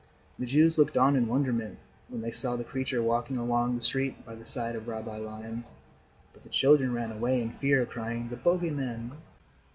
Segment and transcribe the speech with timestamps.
[0.39, 1.77] The Jews looked on in wonderment
[2.09, 5.63] when they saw the creature walking along the street by the side of Rabbi Lion,
[6.33, 9.11] but the children ran away in fear, crying: "The bogey man."